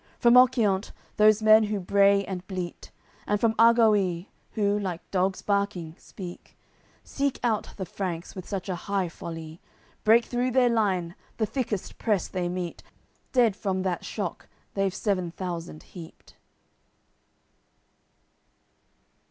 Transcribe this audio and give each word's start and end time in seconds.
From 0.17 0.35
Occiant, 0.35 0.93
those 1.17 1.43
men 1.43 1.65
who 1.65 1.79
bray 1.79 2.25
and 2.25 2.47
bleat, 2.47 2.89
And 3.27 3.39
from 3.39 3.53
Argoille, 3.59 4.29
who, 4.53 4.79
like 4.79 5.07
dogs 5.11 5.43
barking, 5.43 5.95
speak; 5.99 6.57
Seek 7.03 7.39
out 7.43 7.75
the 7.77 7.85
Franks 7.85 8.33
with 8.33 8.47
such 8.49 8.67
a 8.67 8.73
high 8.89 9.09
folly, 9.09 9.61
Break 10.03 10.25
through 10.25 10.49
their 10.53 10.69
line, 10.69 11.13
the 11.37 11.45
thickest 11.45 11.99
press 11.99 12.27
they 12.27 12.49
meet 12.49 12.81
Dead 13.31 13.55
from 13.55 13.83
that 13.83 14.03
shock 14.03 14.47
they've 14.73 14.91
seven 14.91 15.29
thousand 15.29 15.83
heaped. 15.83 16.35